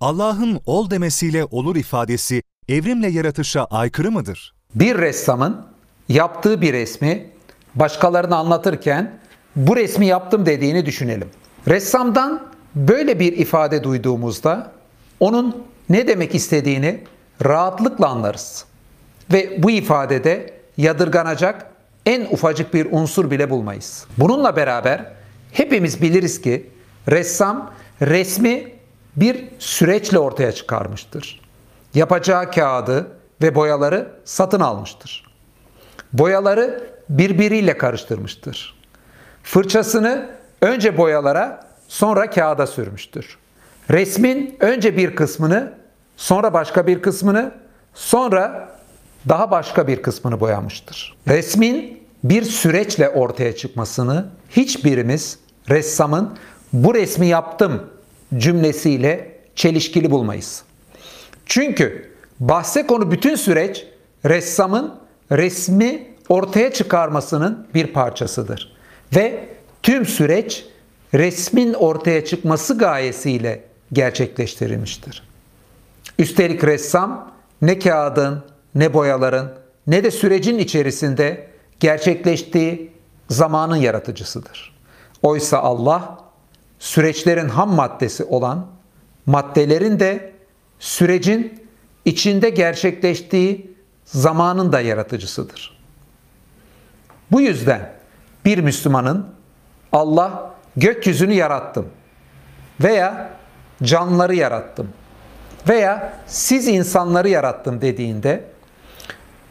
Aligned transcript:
Allah'ın 0.00 0.60
ol 0.66 0.90
demesiyle 0.90 1.44
olur 1.44 1.76
ifadesi 1.76 2.42
evrimle 2.68 3.08
yaratışa 3.08 3.64
aykırı 3.64 4.10
mıdır? 4.10 4.54
Bir 4.74 4.98
ressamın 4.98 5.66
yaptığı 6.08 6.60
bir 6.60 6.72
resmi 6.72 7.30
başkalarına 7.74 8.36
anlatırken 8.36 9.18
bu 9.56 9.76
resmi 9.76 10.06
yaptım 10.06 10.46
dediğini 10.46 10.86
düşünelim. 10.86 11.28
Ressamdan 11.68 12.42
böyle 12.74 13.20
bir 13.20 13.32
ifade 13.32 13.84
duyduğumuzda 13.84 14.72
onun 15.20 15.64
ne 15.88 16.08
demek 16.08 16.34
istediğini 16.34 17.04
rahatlıkla 17.44 18.08
anlarız. 18.08 18.64
Ve 19.32 19.62
bu 19.62 19.70
ifadede 19.70 20.54
yadırganacak 20.76 21.70
en 22.06 22.26
ufacık 22.30 22.74
bir 22.74 22.86
unsur 22.90 23.30
bile 23.30 23.50
bulmayız. 23.50 24.06
Bununla 24.18 24.56
beraber 24.56 25.12
hepimiz 25.52 26.02
biliriz 26.02 26.40
ki 26.40 26.70
ressam 27.08 27.70
resmi 28.02 28.75
bir 29.16 29.44
süreçle 29.58 30.18
ortaya 30.18 30.52
çıkarmıştır. 30.52 31.40
Yapacağı 31.94 32.50
kağıdı 32.50 33.06
ve 33.42 33.54
boyaları 33.54 34.08
satın 34.24 34.60
almıştır. 34.60 35.26
Boyaları 36.12 36.90
birbiriyle 37.08 37.78
karıştırmıştır. 37.78 38.76
Fırçasını 39.42 40.30
önce 40.62 40.96
boyalara, 40.96 41.66
sonra 41.88 42.30
kağıda 42.30 42.66
sürmüştür. 42.66 43.38
Resmin 43.90 44.56
önce 44.60 44.96
bir 44.96 45.16
kısmını, 45.16 45.72
sonra 46.16 46.52
başka 46.52 46.86
bir 46.86 47.02
kısmını, 47.02 47.52
sonra 47.94 48.68
daha 49.28 49.50
başka 49.50 49.86
bir 49.86 50.02
kısmını 50.02 50.40
boyamıştır. 50.40 51.16
Resmin 51.28 52.06
bir 52.24 52.42
süreçle 52.42 53.08
ortaya 53.08 53.56
çıkmasını 53.56 54.26
hiçbirimiz 54.50 55.38
ressamın 55.68 56.38
bu 56.72 56.94
resmi 56.94 57.26
yaptım 57.26 57.90
cümlesiyle 58.38 59.38
çelişkili 59.54 60.10
bulmayız. 60.10 60.62
Çünkü 61.46 62.12
bahse 62.40 62.86
konu 62.86 63.10
bütün 63.10 63.34
süreç 63.34 63.86
ressamın 64.24 64.94
resmi 65.32 66.06
ortaya 66.28 66.72
çıkarmasının 66.72 67.66
bir 67.74 67.86
parçasıdır. 67.86 68.76
Ve 69.16 69.48
tüm 69.82 70.06
süreç 70.06 70.64
resmin 71.14 71.74
ortaya 71.74 72.24
çıkması 72.24 72.78
gayesiyle 72.78 73.64
gerçekleştirilmiştir. 73.92 75.22
Üstelik 76.18 76.64
ressam 76.64 77.32
ne 77.62 77.78
kağıdın, 77.78 78.44
ne 78.74 78.94
boyaların, 78.94 79.54
ne 79.86 80.04
de 80.04 80.10
sürecin 80.10 80.58
içerisinde 80.58 81.48
gerçekleştiği 81.80 82.92
zamanın 83.30 83.76
yaratıcısıdır. 83.76 84.76
Oysa 85.22 85.58
Allah 85.58 86.25
süreçlerin 86.78 87.48
ham 87.48 87.70
maddesi 87.70 88.24
olan 88.24 88.66
maddelerin 89.26 90.00
de 90.00 90.32
sürecin 90.78 91.62
içinde 92.04 92.50
gerçekleştiği 92.50 93.76
zamanın 94.04 94.72
da 94.72 94.80
yaratıcısıdır. 94.80 95.78
Bu 97.32 97.40
yüzden 97.40 97.92
bir 98.44 98.58
Müslümanın 98.58 99.26
Allah 99.92 100.54
gökyüzünü 100.76 101.32
yarattım 101.32 101.88
veya 102.80 103.30
canlıları 103.82 104.34
yarattım 104.34 104.88
veya 105.68 106.12
siz 106.26 106.68
insanları 106.68 107.28
yarattım 107.28 107.80
dediğinde 107.80 108.44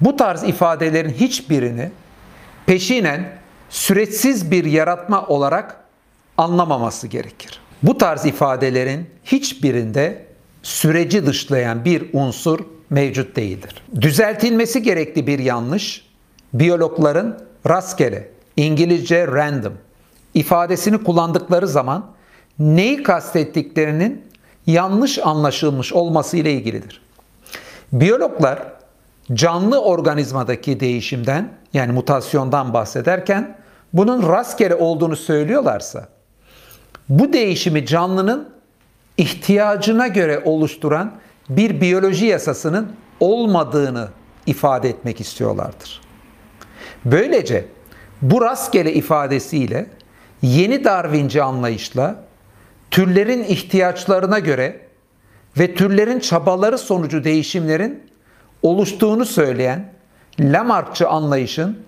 bu 0.02 0.16
tarz 0.16 0.44
ifadelerin 0.44 1.09
hiçbirini 1.09 1.92
peşinen 2.66 3.31
süreçsiz 3.70 4.52
bir 4.52 4.66
yaratma 4.66 5.28
olarak 5.28 5.84
anlamaması 6.38 7.08
gerekir. 7.08 7.59
Bu 7.83 7.97
tarz 7.97 8.25
ifadelerin 8.25 9.09
hiçbirinde 9.23 10.25
süreci 10.64 11.25
dışlayan 11.25 11.86
bir 11.86 12.09
unsur 12.14 12.59
mevcut 12.89 13.36
değildir. 13.36 13.83
Düzeltilmesi 14.02 14.83
gerekli 14.83 15.28
bir 15.28 15.40
yanlış, 15.40 16.06
biyologların 16.53 17.40
rastgele, 17.69 18.29
İngilizce 18.57 19.28
random 19.28 19.73
ifadesini 20.34 21.03
kullandıkları 21.03 21.68
zaman 21.68 22.06
neyi 22.59 23.03
kastettiklerinin 23.03 24.25
yanlış 24.67 25.19
anlaşılmış 25.19 25.94
olması 25.94 26.38
ile 26.38 26.53
ilgilidir. 26.53 27.02
Biyologlar 27.94 28.59
canlı 29.34 29.81
organizmadaki 29.81 30.79
değişimden 30.79 31.50
yani 31.73 31.91
mutasyondan 31.91 32.73
bahsederken 32.73 33.57
bunun 33.94 34.29
rastgele 34.29 34.75
olduğunu 34.75 35.16
söylüyorlarsa 35.16 36.07
bu 37.09 37.33
değişimi 37.33 37.85
canlının 37.85 38.49
ihtiyacına 39.17 40.07
göre 40.07 40.41
oluşturan 40.45 41.11
bir 41.49 41.81
biyoloji 41.81 42.25
yasasının 42.25 42.91
olmadığını 43.19 44.07
ifade 44.45 44.89
etmek 44.89 45.21
istiyorlardır. 45.21 46.01
Böylece 47.05 47.66
bu 48.21 48.41
rastgele 48.41 48.93
ifadesiyle 48.93 49.89
yeni 50.41 50.83
Darwinci 50.83 51.43
anlayışla 51.43 52.23
türlerin 52.91 53.43
ihtiyaçlarına 53.43 54.39
göre 54.39 54.81
ve 55.59 55.75
türlerin 55.75 56.19
çabaları 56.19 56.77
sonucu 56.77 57.23
değişimlerin 57.23 58.03
oluştuğunu 58.61 59.25
söyleyen 59.25 59.93
Lamarckçı 60.39 61.09
anlayışın 61.09 61.79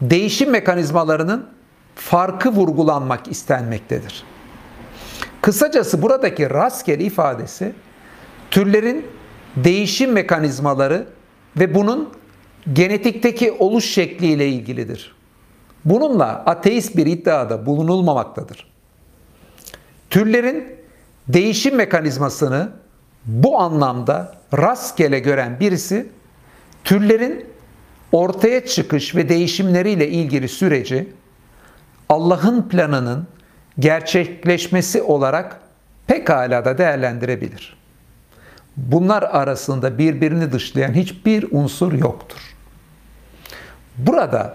değişim 0.00 0.50
mekanizmalarının 0.50 1.46
farkı 1.94 2.50
vurgulanmak 2.50 3.28
istenmektedir. 3.28 4.24
Kısacası 5.42 6.02
buradaki 6.02 6.50
rastgele 6.50 7.04
ifadesi 7.04 7.72
türlerin 8.50 9.06
değişim 9.56 10.12
mekanizmaları 10.12 11.06
ve 11.56 11.74
bunun 11.74 12.10
genetikteki 12.72 13.52
oluş 13.52 13.84
şekliyle 13.84 14.48
ilgilidir. 14.48 15.14
Bununla 15.84 16.26
ateist 16.26 16.96
bir 16.96 17.06
iddiada 17.06 17.66
bulunulmamaktadır. 17.66 18.72
Türlerin 20.10 20.76
değişim 21.28 21.76
mekanizmasını 21.76 22.68
bu 23.26 23.60
anlamda 23.60 24.34
rastgele 24.58 25.18
gören 25.18 25.60
birisi 25.60 26.08
türlerin 26.84 27.46
ortaya 28.12 28.66
çıkış 28.66 29.14
ve 29.14 29.28
değişimleriyle 29.28 30.08
ilgili 30.08 30.48
süreci 30.48 31.12
Allah'ın 32.08 32.68
planının 32.68 33.26
gerçekleşmesi 33.78 35.02
olarak 35.02 35.60
pekala 36.06 36.64
da 36.64 36.78
değerlendirebilir. 36.78 37.76
Bunlar 38.76 39.22
arasında 39.22 39.98
birbirini 39.98 40.52
dışlayan 40.52 40.92
hiçbir 40.92 41.46
unsur 41.50 41.92
yoktur. 41.92 42.38
Burada 43.98 44.54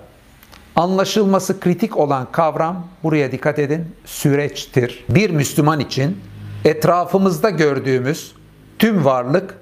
anlaşılması 0.75 1.59
kritik 1.59 1.97
olan 1.97 2.31
kavram, 2.31 2.87
buraya 3.03 3.31
dikkat 3.31 3.59
edin, 3.59 3.85
süreçtir. 4.05 5.05
Bir 5.09 5.29
Müslüman 5.29 5.79
için 5.79 6.17
etrafımızda 6.65 7.49
gördüğümüz 7.49 8.35
tüm 8.79 9.05
varlık 9.05 9.57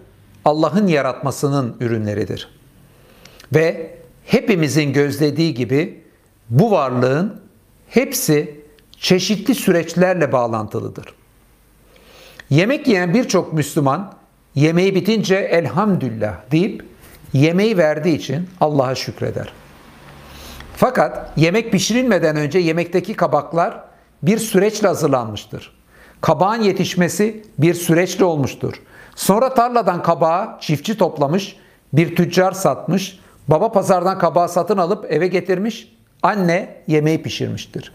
Allah'ın 0.45 0.87
yaratmasının 0.87 1.77
ürünleridir. 1.79 2.49
Ve 3.53 3.95
hepimizin 4.25 4.93
gözlediği 4.93 5.53
gibi 5.53 6.03
bu 6.49 6.71
varlığın 6.71 7.41
hepsi 7.89 8.64
çeşitli 9.05 9.55
süreçlerle 9.55 10.31
bağlantılıdır. 10.31 11.05
Yemek 12.49 12.87
yiyen 12.87 13.13
birçok 13.13 13.53
Müslüman 13.53 14.13
yemeği 14.55 14.95
bitince 14.95 15.35
elhamdülillah 15.35 16.35
deyip 16.51 16.85
yemeği 17.33 17.77
verdiği 17.77 18.15
için 18.15 18.49
Allah'a 18.61 18.95
şükreder. 18.95 19.53
Fakat 20.75 21.31
yemek 21.37 21.71
pişirilmeden 21.71 22.35
önce 22.35 22.59
yemekteki 22.59 23.13
kabaklar 23.13 23.83
bir 24.23 24.37
süreçle 24.37 24.87
hazırlanmıştır. 24.87 25.75
Kabağın 26.21 26.61
yetişmesi 26.61 27.45
bir 27.57 27.73
süreçle 27.73 28.25
olmuştur. 28.25 28.73
Sonra 29.15 29.53
tarladan 29.53 30.03
kabağı 30.03 30.59
çiftçi 30.59 30.97
toplamış, 30.97 31.55
bir 31.93 32.15
tüccar 32.15 32.51
satmış, 32.51 33.19
baba 33.47 33.71
pazardan 33.71 34.19
kabağı 34.19 34.49
satın 34.49 34.77
alıp 34.77 35.11
eve 35.11 35.27
getirmiş, 35.27 35.95
anne 36.23 36.81
yemeği 36.87 37.21
pişirmiştir. 37.21 37.91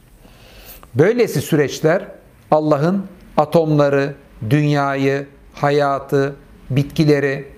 Böylesi 0.94 1.40
süreçler 1.40 2.04
Allah'ın 2.50 3.06
atomları, 3.36 4.14
dünyayı, 4.50 5.26
hayatı, 5.54 6.36
bitkileri 6.70 7.48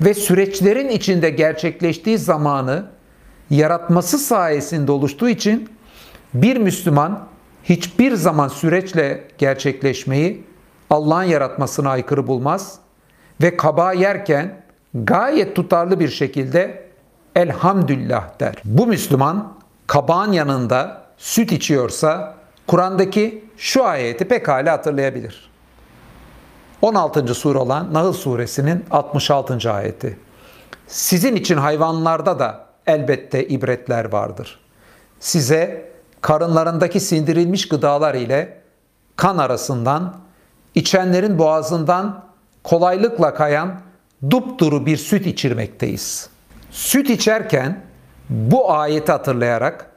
ve 0.00 0.14
süreçlerin 0.14 0.88
içinde 0.88 1.30
gerçekleştiği 1.30 2.18
zamanı 2.18 2.86
yaratması 3.50 4.18
sayesinde 4.18 4.92
oluştuğu 4.92 5.28
için 5.28 5.68
bir 6.34 6.56
Müslüman 6.56 7.28
hiçbir 7.64 8.14
zaman 8.14 8.48
süreçle 8.48 9.24
gerçekleşmeyi 9.38 10.44
Allah'ın 10.90 11.22
yaratmasına 11.22 11.90
aykırı 11.90 12.26
bulmaz 12.26 12.78
ve 13.42 13.56
kabağı 13.56 13.96
yerken 13.96 14.62
gayet 14.94 15.56
tutarlı 15.56 16.00
bir 16.00 16.08
şekilde 16.08 16.88
elhamdülillah 17.36 18.40
der. 18.40 18.54
Bu 18.64 18.86
Müslüman 18.86 19.52
kabağın 19.86 20.32
yanında 20.32 21.02
süt 21.18 21.52
içiyorsa 21.52 22.37
Kur'an'daki 22.68 23.44
şu 23.56 23.84
ayeti 23.84 24.28
pekala 24.28 24.72
hatırlayabilir. 24.72 25.50
16. 26.82 27.34
sure 27.34 27.58
olan 27.58 27.94
Nahl 27.94 28.12
suresinin 28.12 28.84
66. 28.90 29.72
ayeti. 29.72 30.18
Sizin 30.86 31.36
için 31.36 31.56
hayvanlarda 31.56 32.38
da 32.38 32.66
elbette 32.86 33.48
ibretler 33.48 34.12
vardır. 34.12 34.58
Size 35.20 35.92
karınlarındaki 36.20 37.00
sindirilmiş 37.00 37.68
gıdalar 37.68 38.14
ile 38.14 38.60
kan 39.16 39.38
arasından, 39.38 40.16
içenlerin 40.74 41.38
boğazından 41.38 42.24
kolaylıkla 42.64 43.34
kayan 43.34 43.80
dupduru 44.30 44.86
bir 44.86 44.96
süt 44.96 45.26
içirmekteyiz. 45.26 46.28
Süt 46.70 47.10
içerken 47.10 47.80
bu 48.30 48.72
ayeti 48.72 49.12
hatırlayarak 49.12 49.90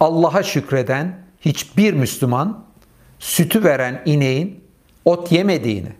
Allah'a 0.00 0.42
şükreden 0.42 1.27
hiçbir 1.40 1.94
Müslüman 1.94 2.64
sütü 3.18 3.64
veren 3.64 4.02
ineğin 4.04 4.64
ot 5.04 5.32
yemediğini, 5.32 5.92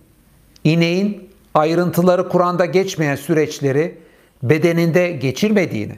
ineğin 0.65 1.31
ayrıntıları 1.55 2.29
Kur'an'da 2.29 2.65
geçmeyen 2.65 3.17
süreçleri 3.17 3.99
bedeninde 4.43 5.11
geçirmediğini, 5.11 5.97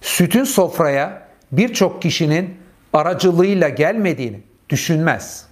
sütün 0.00 0.44
sofraya 0.44 1.28
birçok 1.52 2.02
kişinin 2.02 2.56
aracılığıyla 2.92 3.68
gelmediğini 3.68 4.40
düşünmez. 4.70 5.46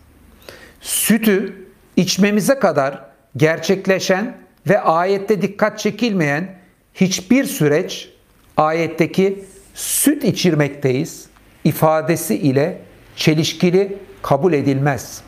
Sütü 0.80 1.66
içmemize 1.96 2.58
kadar 2.58 3.04
gerçekleşen 3.36 4.36
ve 4.68 4.80
ayette 4.80 5.42
dikkat 5.42 5.78
çekilmeyen 5.78 6.58
hiçbir 6.94 7.44
süreç 7.44 8.08
ayetteki 8.56 9.44
süt 9.74 10.24
içirmekteyiz 10.24 11.26
ifadesi 11.64 12.34
ile 12.34 12.85
çelişkili 13.16 13.98
kabul 14.22 14.52
edilmez. 14.52 15.20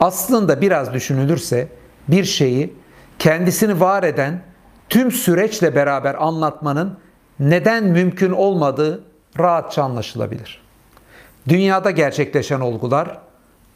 Aslında 0.00 0.60
biraz 0.60 0.94
düşünülürse 0.94 1.68
bir 2.08 2.24
şeyi 2.24 2.74
kendisini 3.18 3.80
var 3.80 4.02
eden 4.02 4.42
tüm 4.88 5.10
süreçle 5.12 5.74
beraber 5.74 6.14
anlatmanın 6.14 6.98
neden 7.40 7.84
mümkün 7.84 8.30
olmadığı 8.30 9.04
rahatça 9.38 9.82
anlaşılabilir. 9.82 10.60
Dünyada 11.48 11.90
gerçekleşen 11.90 12.60
olgular 12.60 13.18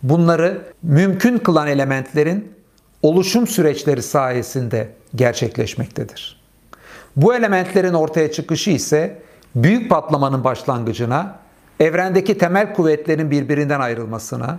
bunları 0.03 0.63
mümkün 0.83 1.39
kılan 1.39 1.67
elementlerin 1.69 2.53
oluşum 3.03 3.47
süreçleri 3.47 4.03
sayesinde 4.03 4.89
gerçekleşmektedir. 5.15 6.41
Bu 7.17 7.35
elementlerin 7.35 7.95
ortaya 7.95 8.33
çıkışı 8.33 8.71
ise 8.71 9.23
büyük 9.55 9.91
patlamanın 9.91 10.45
başlangıcına, 10.45 11.39
evrendeki 11.81 12.39
temel 12.39 12.75
kuvvetlerin 12.75 13.31
birbirinden 13.31 13.81
ayrılmasına, 13.81 14.59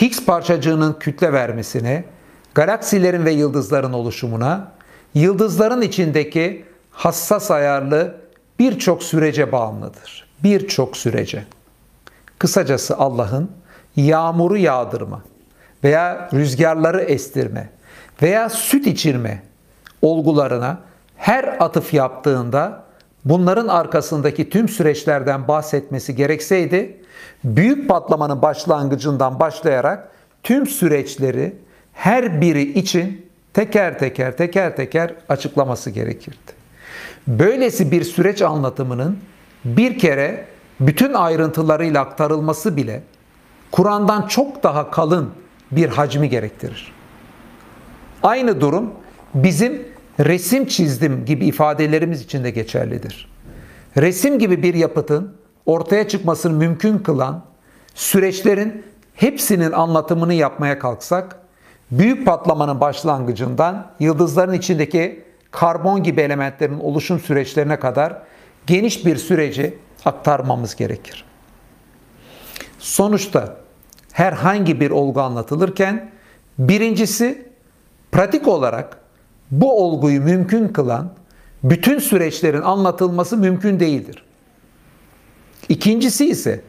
Higgs 0.00 0.24
parçacığının 0.24 0.92
kütle 1.00 1.32
vermesine, 1.32 2.04
galaksilerin 2.54 3.24
ve 3.24 3.30
yıldızların 3.30 3.92
oluşumuna, 3.92 4.72
yıldızların 5.14 5.82
içindeki 5.82 6.64
hassas 6.90 7.50
ayarlı 7.50 8.16
birçok 8.58 9.02
sürece 9.02 9.52
bağımlıdır. 9.52 10.26
Birçok 10.42 10.96
sürece. 10.96 11.44
Kısacası 12.38 12.96
Allah'ın 12.96 13.50
yağmuru 13.96 14.56
yağdırma 14.56 15.22
veya 15.84 16.28
rüzgarları 16.32 17.00
estirme 17.00 17.70
veya 18.22 18.48
süt 18.48 18.86
içirme 18.86 19.42
olgularına 20.02 20.78
her 21.16 21.44
atıf 21.44 21.94
yaptığında 21.94 22.84
bunların 23.24 23.68
arkasındaki 23.68 24.50
tüm 24.50 24.68
süreçlerden 24.68 25.48
bahsetmesi 25.48 26.16
gerekseydi 26.16 26.96
büyük 27.44 27.88
patlamanın 27.88 28.42
başlangıcından 28.42 29.40
başlayarak 29.40 30.08
tüm 30.42 30.66
süreçleri 30.66 31.56
her 31.92 32.40
biri 32.40 32.62
için 32.78 33.26
teker 33.54 33.98
teker 33.98 34.36
teker 34.36 34.76
teker 34.76 35.14
açıklaması 35.28 35.90
gerekirdi. 35.90 36.52
Böylesi 37.26 37.90
bir 37.90 38.04
süreç 38.04 38.42
anlatımının 38.42 39.18
bir 39.64 39.98
kere 39.98 40.46
bütün 40.80 41.14
ayrıntılarıyla 41.14 42.00
aktarılması 42.00 42.76
bile 42.76 43.02
Kur'an'dan 43.70 44.26
çok 44.26 44.62
daha 44.62 44.90
kalın 44.90 45.30
bir 45.70 45.88
hacmi 45.88 46.28
gerektirir. 46.28 46.92
Aynı 48.22 48.60
durum 48.60 48.90
bizim 49.34 49.82
resim 50.24 50.66
çizdim 50.66 51.24
gibi 51.24 51.46
ifadelerimiz 51.46 52.22
için 52.22 52.44
de 52.44 52.50
geçerlidir. 52.50 53.30
Resim 53.96 54.38
gibi 54.38 54.62
bir 54.62 54.74
yapıtın 54.74 55.34
ortaya 55.66 56.08
çıkmasını 56.08 56.52
mümkün 56.52 56.98
kılan 56.98 57.44
süreçlerin 57.94 58.84
hepsinin 59.14 59.72
anlatımını 59.72 60.34
yapmaya 60.34 60.78
kalksak, 60.78 61.36
büyük 61.90 62.26
patlamanın 62.26 62.80
başlangıcından 62.80 63.90
yıldızların 64.00 64.52
içindeki 64.52 65.24
karbon 65.50 66.02
gibi 66.02 66.20
elementlerin 66.20 66.78
oluşum 66.78 67.20
süreçlerine 67.20 67.80
kadar 67.80 68.22
geniş 68.66 69.06
bir 69.06 69.16
süreci 69.16 69.78
aktarmamız 70.04 70.76
gerekir. 70.76 71.24
Sonuçta 72.78 73.56
herhangi 74.12 74.80
bir 74.80 74.90
olgu 74.90 75.20
anlatılırken 75.20 76.10
birincisi 76.58 77.48
pratik 78.12 78.48
olarak 78.48 78.98
bu 79.50 79.84
olguyu 79.84 80.20
mümkün 80.20 80.68
kılan 80.68 81.12
bütün 81.62 81.98
süreçlerin 81.98 82.62
anlatılması 82.62 83.36
mümkün 83.36 83.80
değildir. 83.80 84.24
İkincisi 85.68 86.28
ise 86.28 86.60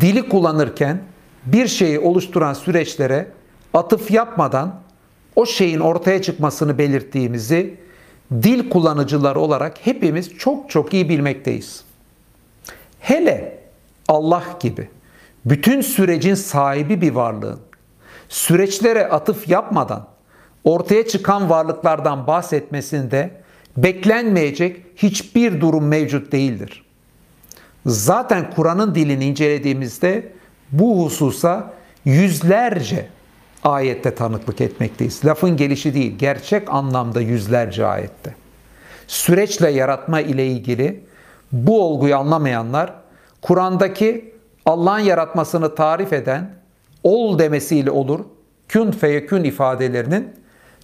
dili 0.00 0.28
kullanırken 0.28 1.02
bir 1.46 1.66
şeyi 1.66 1.98
oluşturan 1.98 2.52
süreçlere 2.52 3.28
atıf 3.74 4.10
yapmadan 4.10 4.80
o 5.36 5.46
şeyin 5.46 5.80
ortaya 5.80 6.22
çıkmasını 6.22 6.78
belirttiğimizi 6.78 7.74
dil 8.32 8.70
kullanıcıları 8.70 9.40
olarak 9.40 9.86
hepimiz 9.86 10.34
çok 10.38 10.70
çok 10.70 10.94
iyi 10.94 11.08
bilmekteyiz. 11.08 11.84
Hele 13.00 13.58
Allah 14.08 14.44
gibi 14.60 14.88
bütün 15.44 15.80
sürecin 15.80 16.34
sahibi 16.34 17.00
bir 17.00 17.12
varlığın 17.12 17.60
süreçlere 18.28 19.08
atıf 19.08 19.48
yapmadan 19.48 20.15
ortaya 20.66 21.06
çıkan 21.06 21.50
varlıklardan 21.50 22.26
bahsetmesinde 22.26 23.30
beklenmeyecek 23.76 24.82
hiçbir 24.96 25.60
durum 25.60 25.86
mevcut 25.86 26.32
değildir. 26.32 26.84
Zaten 27.86 28.50
Kur'an'ın 28.50 28.94
dilini 28.94 29.24
incelediğimizde 29.24 30.32
bu 30.72 31.04
hususa 31.04 31.72
yüzlerce 32.04 33.08
ayette 33.64 34.14
tanıklık 34.14 34.60
etmekteyiz. 34.60 35.24
Lafın 35.24 35.56
gelişi 35.56 35.94
değil, 35.94 36.18
gerçek 36.18 36.74
anlamda 36.74 37.20
yüzlerce 37.20 37.86
ayette. 37.86 38.34
Süreçle 39.06 39.70
yaratma 39.70 40.20
ile 40.20 40.46
ilgili 40.46 41.04
bu 41.52 41.82
olguyu 41.82 42.16
anlamayanlar 42.16 42.94
Kur'an'daki 43.42 44.34
Allah'ın 44.64 44.98
yaratmasını 44.98 45.74
tarif 45.74 46.12
eden 46.12 46.50
ol 47.02 47.38
demesiyle 47.38 47.90
olur, 47.90 48.20
kün 48.68 48.90
feyekün 48.90 49.44
ifadelerinin 49.44 50.32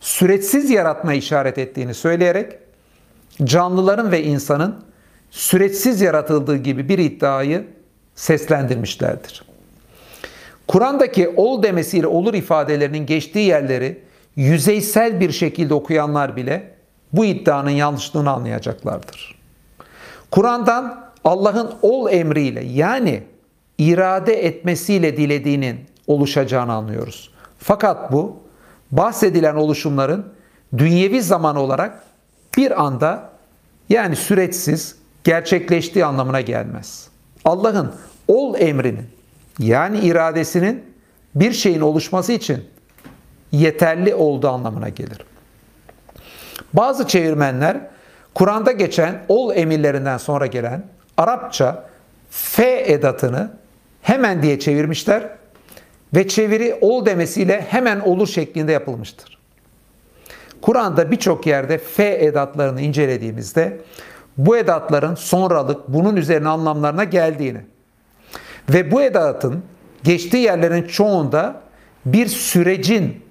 süreçsiz 0.03 0.71
yaratma 0.71 1.15
işaret 1.15 1.59
ettiğini 1.59 1.95
söyleyerek 1.95 2.53
canlıların 3.45 4.13
ve 4.13 4.23
insanın 4.23 4.85
süreçsiz 5.31 6.01
yaratıldığı 6.01 6.57
gibi 6.57 6.89
bir 6.89 6.99
iddiayı 6.99 7.65
seslendirmişlerdir. 8.15 9.43
Kur'an'daki 10.69 11.29
ol 11.29 11.63
demesiyle 11.63 12.07
olur 12.07 12.35
ifadelerinin 12.35 13.07
geçtiği 13.07 13.47
yerleri 13.47 14.03
yüzeysel 14.37 15.21
bir 15.21 15.33
şekilde 15.33 15.75
okuyanlar 15.75 16.37
bile 16.37 16.75
bu 17.13 17.25
iddianın 17.25 17.71
yanlışlığını 17.71 18.31
anlayacaklardır. 18.31 19.39
Kur'an'dan 20.31 21.13
Allah'ın 21.25 21.71
ol 21.83 22.11
emriyle 22.11 22.65
yani 22.65 23.23
irade 23.79 24.47
etmesiyle 24.47 25.17
dilediğinin 25.17 25.81
oluşacağını 26.07 26.73
anlıyoruz. 26.73 27.31
Fakat 27.59 28.13
bu 28.13 28.42
bahsedilen 28.93 29.55
oluşumların 29.55 30.27
dünyevi 30.79 31.23
zaman 31.23 31.57
olarak 31.57 32.03
bir 32.57 32.83
anda 32.83 33.31
yani 33.89 34.17
süreçsiz 34.17 34.97
gerçekleştiği 35.25 36.05
anlamına 36.05 36.41
gelmez. 36.41 37.09
Allah'ın 37.45 37.93
ol 38.29 38.55
emrinin 38.59 39.07
yani 39.59 39.99
iradesinin 39.99 40.85
bir 41.35 41.53
şeyin 41.53 41.81
oluşması 41.81 42.33
için 42.33 42.65
yeterli 43.53 44.15
olduğu 44.15 44.49
anlamına 44.49 44.89
gelir. 44.89 45.19
Bazı 46.73 47.07
çevirmenler 47.07 47.81
Kur'an'da 48.35 48.73
geçen 48.73 49.23
ol 49.29 49.57
emirlerinden 49.57 50.19
sonra 50.19 50.47
gelen 50.47 50.85
Arapça 51.17 51.85
f 52.31 52.85
edatını 52.87 53.51
hemen 54.03 54.43
diye 54.43 54.59
çevirmişler 54.61 55.31
ve 56.15 56.29
çeviri 56.29 56.79
ol 56.81 57.07
demesiyle 57.07 57.61
hemen 57.61 58.01
olur 58.01 58.27
şeklinde 58.27 58.73
yapılmıştır. 58.73 59.39
Kur'an'da 60.63 61.11
birçok 61.11 61.47
yerde 61.47 61.79
f 61.79 62.25
edatlarını 62.25 62.81
incelediğimizde 62.81 63.81
bu 64.37 64.57
edatların 64.57 65.15
sonralık 65.15 65.89
bunun 65.89 66.17
üzerine 66.17 66.49
anlamlarına 66.49 67.05
geldiğini 67.05 67.61
ve 68.69 68.91
bu 68.91 69.03
edatın 69.03 69.63
geçtiği 70.05 70.43
yerlerin 70.43 70.83
çoğunda 70.87 71.61
bir 72.07 72.27
sürecin 72.27 73.25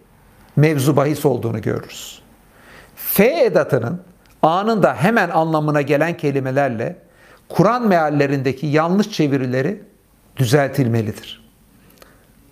mevzu 0.55 0.95
bahis 0.95 1.25
olduğunu 1.25 1.61
görürüz. 1.61 2.21
F 2.95 3.43
edatının 3.43 4.01
anında 4.41 4.95
hemen 4.95 5.29
anlamına 5.29 5.81
gelen 5.81 6.17
kelimelerle 6.17 6.95
Kur'an 7.49 7.87
meallerindeki 7.87 8.67
yanlış 8.67 9.11
çevirileri 9.11 9.81
düzeltilmelidir. 10.37 11.40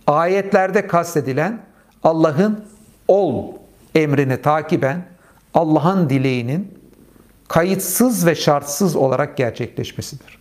Ayetlerde 0.10 0.88
kastedilen 0.88 1.62
Allah'ın 2.04 2.66
ol 3.08 3.46
emrini 3.96 4.42
takiben 4.42 5.06
Allah'ın 5.54 6.10
dileğinin 6.10 6.80
kayıtsız 7.48 8.26
ve 8.26 8.36
şartsız 8.36 8.96
olarak 8.96 9.38
gerçekleşmesidir. 9.38 10.40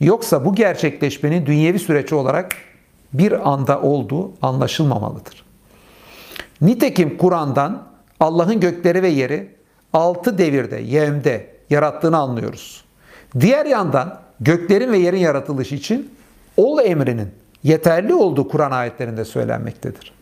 Yoksa 0.00 0.44
bu 0.44 0.54
gerçekleşmenin 0.54 1.46
dünyevi 1.46 1.78
süreç 1.78 2.12
olarak 2.12 2.56
bir 3.12 3.50
anda 3.50 3.82
olduğu 3.82 4.32
anlaşılmamalıdır. 4.42 5.44
Nitekim 6.60 7.18
Kur'an'dan 7.18 7.82
Allah'ın 8.20 8.60
gökleri 8.60 9.02
ve 9.02 9.08
yeri 9.08 9.54
altı 9.92 10.38
devirde, 10.38 10.76
yevmde 10.76 11.50
yarattığını 11.70 12.16
anlıyoruz. 12.16 12.84
Diğer 13.40 13.66
yandan 13.66 14.20
göklerin 14.40 14.92
ve 14.92 14.98
yerin 14.98 15.18
yaratılışı 15.18 15.74
için 15.74 16.10
ol 16.56 16.78
emrinin 16.84 17.28
yeterli 17.62 18.14
olduğu 18.14 18.48
Kur'an 18.48 18.70
ayetlerinde 18.70 19.24
söylenmektedir. 19.24 20.12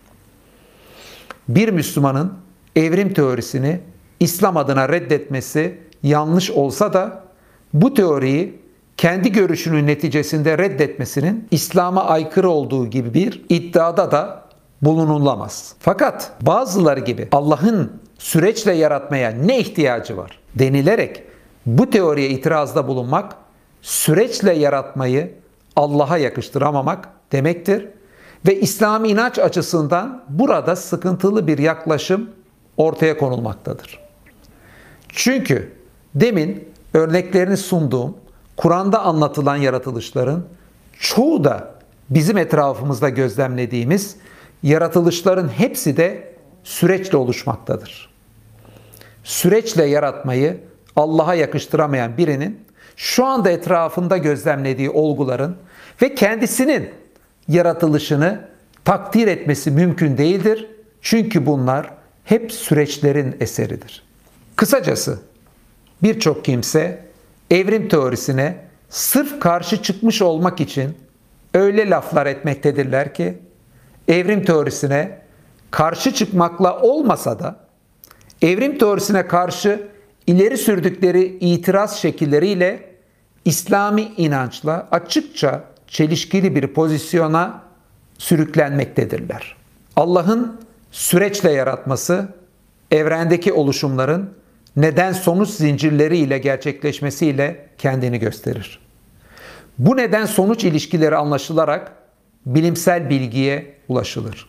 Bir 1.48 1.68
Müslümanın 1.68 2.32
evrim 2.76 3.12
teorisini 3.14 3.80
İslam 4.20 4.56
adına 4.56 4.88
reddetmesi 4.88 5.80
yanlış 6.02 6.50
olsa 6.50 6.92
da 6.92 7.22
bu 7.74 7.94
teoriyi 7.94 8.60
kendi 8.96 9.32
görüşünün 9.32 9.86
neticesinde 9.86 10.58
reddetmesinin 10.58 11.48
İslam'a 11.50 12.04
aykırı 12.04 12.50
olduğu 12.50 12.86
gibi 12.86 13.14
bir 13.14 13.44
iddiada 13.48 14.10
da 14.10 14.42
bulunulamaz. 14.82 15.74
Fakat 15.78 16.32
bazıları 16.40 17.00
gibi 17.00 17.28
Allah'ın 17.32 17.92
süreçle 18.18 18.72
yaratmaya 18.72 19.30
ne 19.30 19.58
ihtiyacı 19.58 20.16
var 20.16 20.38
denilerek 20.54 21.22
bu 21.66 21.90
teoriye 21.90 22.28
itirazda 22.28 22.88
bulunmak 22.88 23.34
süreçle 23.82 24.52
yaratmayı 24.52 25.34
Allah'a 25.76 26.18
yakıştıramamak 26.18 27.08
demektir 27.32 27.88
ve 28.46 28.60
İslami 28.60 29.08
inanç 29.08 29.38
açısından 29.38 30.24
burada 30.28 30.76
sıkıntılı 30.76 31.46
bir 31.46 31.58
yaklaşım 31.58 32.30
ortaya 32.76 33.18
konulmaktadır. 33.18 34.00
Çünkü 35.08 35.72
demin 36.14 36.68
örneklerini 36.94 37.56
sunduğum 37.56 38.16
Kur'an'da 38.56 39.02
anlatılan 39.02 39.56
yaratılışların 39.56 40.44
çoğu 40.98 41.44
da 41.44 41.74
bizim 42.10 42.38
etrafımızda 42.38 43.08
gözlemlediğimiz 43.08 44.16
yaratılışların 44.62 45.48
hepsi 45.48 45.96
de 45.96 46.34
süreçle 46.64 47.16
oluşmaktadır. 47.16 48.10
Süreçle 49.24 49.84
yaratmayı 49.84 50.60
Allah'a 50.96 51.34
yakıştıramayan 51.34 52.16
birinin 52.16 52.66
şu 52.96 53.24
anda 53.24 53.50
etrafında 53.50 54.16
gözlemlediği 54.16 54.90
olguların 54.90 55.56
ve 56.02 56.14
kendisinin 56.14 56.90
yaratılışını 57.48 58.48
takdir 58.84 59.26
etmesi 59.26 59.70
mümkün 59.70 60.18
değildir. 60.18 60.66
Çünkü 61.00 61.46
bunlar 61.46 61.90
hep 62.24 62.52
süreçlerin 62.52 63.36
eseridir. 63.40 64.02
Kısacası 64.56 65.18
birçok 66.02 66.44
kimse 66.44 67.04
evrim 67.50 67.88
teorisine 67.88 68.56
sırf 68.90 69.40
karşı 69.40 69.82
çıkmış 69.82 70.22
olmak 70.22 70.60
için 70.60 70.96
öyle 71.54 71.90
laflar 71.90 72.26
etmektedirler 72.26 73.14
ki 73.14 73.38
evrim 74.08 74.44
teorisine 74.44 75.18
karşı 75.70 76.14
çıkmakla 76.14 76.80
olmasa 76.80 77.38
da 77.38 77.56
evrim 78.42 78.78
teorisine 78.78 79.26
karşı 79.26 79.88
ileri 80.26 80.58
sürdükleri 80.58 81.24
itiraz 81.40 81.98
şekilleriyle 81.98 82.96
İslami 83.44 84.02
inançla 84.02 84.88
açıkça 84.90 85.64
çelişkili 85.86 86.54
bir 86.54 86.66
pozisyona 86.66 87.62
sürüklenmektedirler. 88.18 89.56
Allah'ın 89.96 90.60
süreçle 90.90 91.50
yaratması, 91.50 92.28
evrendeki 92.90 93.52
oluşumların 93.52 94.30
neden 94.76 95.12
sonuç 95.12 95.48
zincirleri 95.48 96.18
ile 96.18 96.38
gerçekleşmesiyle 96.38 97.66
kendini 97.78 98.18
gösterir. 98.18 98.78
Bu 99.78 99.96
neden 99.96 100.26
sonuç 100.26 100.64
ilişkileri 100.64 101.16
anlaşılarak 101.16 101.92
bilimsel 102.46 103.10
bilgiye 103.10 103.74
ulaşılır. 103.88 104.48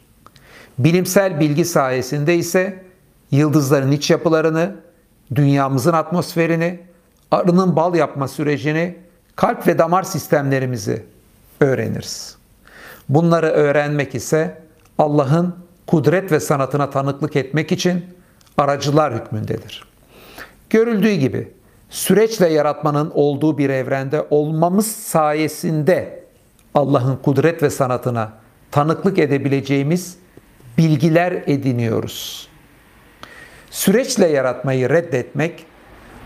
Bilimsel 0.79 1.39
bilgi 1.39 1.65
sayesinde 1.65 2.35
ise 2.35 2.83
yıldızların 3.31 3.91
iç 3.91 4.09
yapılarını, 4.09 4.75
dünyamızın 5.35 5.93
atmosferini, 5.93 6.79
arının 7.31 7.75
bal 7.75 7.95
yapma 7.95 8.27
sürecini, 8.27 8.95
kalp 9.35 9.67
ve 9.67 9.77
damar 9.77 10.03
sistemlerimizi 10.03 11.03
öğreniriz. 11.61 12.37
Bunları 13.09 13.47
öğrenmek 13.47 14.15
ise 14.15 14.61
Allah'ın 14.97 15.55
kudret 15.87 16.31
ve 16.31 16.39
sanatına 16.39 16.89
tanıklık 16.89 17.35
etmek 17.35 17.71
için 17.71 18.05
aracılar 18.57 19.13
hükmündedir. 19.15 19.87
Görüldüğü 20.69 21.13
gibi 21.13 21.53
süreçle 21.89 22.47
yaratmanın 22.47 23.11
olduğu 23.13 23.57
bir 23.57 23.69
evrende 23.69 24.25
olmamız 24.29 24.87
sayesinde 24.87 26.23
Allah'ın 26.73 27.15
kudret 27.17 27.63
ve 27.63 27.69
sanatına 27.69 28.31
tanıklık 28.71 29.19
edebileceğimiz 29.19 30.17
bilgiler 30.77 31.31
ediniyoruz. 31.31 32.47
Süreçle 33.71 34.27
yaratmayı 34.27 34.89
reddetmek, 34.89 35.65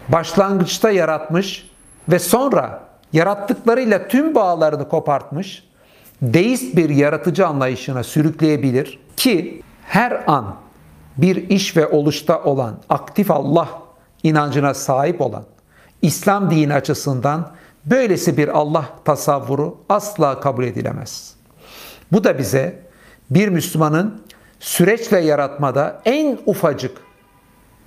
başlangıçta 0.10 0.92
yaratmış 0.92 1.70
ve 2.10 2.20
sonra 2.20 2.91
yarattıklarıyla 3.14 4.08
tüm 4.08 4.36
bağlarını 4.36 4.90
kopartmış, 4.90 5.64
deist 6.22 6.76
bir 6.76 6.90
yaratıcı 6.90 7.48
anlayışına 7.48 8.04
sürükleyebilir 8.04 9.00
ki 9.18 9.62
her 9.84 10.24
an 10.28 10.56
bir 11.18 11.50
iş 11.50 11.78
ve 11.78 11.88
oluşta 11.88 12.44
olan 12.44 12.78
aktif 12.90 13.32
Allah 13.32 13.70
inancına 14.24 14.74
sahip 14.74 15.22
olan 15.22 15.44
İslam 16.02 16.52
dini 16.52 16.74
açısından 16.74 17.52
böylesi 17.86 18.38
bir 18.38 18.48
Allah 18.48 18.86
tasavvuru 19.06 19.78
asla 19.90 20.40
kabul 20.40 20.64
edilemez. 20.64 21.34
Bu 22.12 22.24
da 22.24 22.38
bize 22.38 22.80
bir 23.30 23.48
Müslümanın 23.48 24.22
süreçle 24.60 25.20
yaratmada 25.20 26.02
en 26.06 26.40
ufacık 26.46 26.98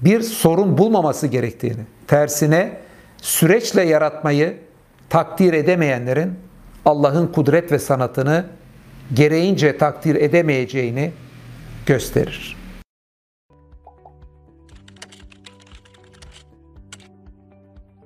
bir 0.00 0.20
sorun 0.20 0.78
bulmaması 0.78 1.26
gerektiğini, 1.26 1.82
tersine 2.06 2.80
süreçle 3.22 3.82
yaratmayı 3.82 4.58
takdir 5.08 5.52
edemeyenlerin 5.52 6.32
Allah'ın 6.84 7.26
kudret 7.26 7.72
ve 7.72 7.78
sanatını 7.78 8.44
gereğince 9.14 9.78
takdir 9.78 10.14
edemeyeceğini 10.14 11.12
gösterir. 11.86 12.63